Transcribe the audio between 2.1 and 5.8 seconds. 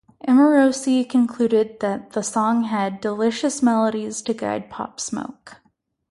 the song had "delicious melodies to guide Pop Smoke".